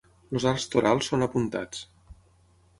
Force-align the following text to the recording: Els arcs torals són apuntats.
Els 0.37 0.47
arcs 0.51 0.65
torals 0.75 1.11
són 1.13 1.27
apuntats. 1.27 1.85